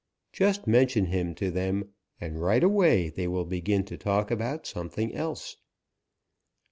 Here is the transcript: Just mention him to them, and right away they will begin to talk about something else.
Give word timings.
Just 0.33 0.65
mention 0.65 1.05
him 1.05 1.35
to 1.35 1.51
them, 1.51 1.93
and 2.19 2.41
right 2.41 2.63
away 2.63 3.09
they 3.09 3.27
will 3.27 3.45
begin 3.45 3.83
to 3.85 3.99
talk 3.99 4.31
about 4.31 4.65
something 4.65 5.13
else. 5.13 5.57